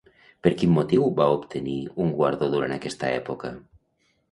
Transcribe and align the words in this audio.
I 0.35 0.45
per 0.45 0.53
quin 0.61 0.71
motiu 0.77 1.05
va 1.19 1.27
obtenir 1.35 1.77
un 2.07 2.15
guardó 2.17 2.51
durant 2.57 2.77
aquesta 2.79 3.15
època? 3.21 3.55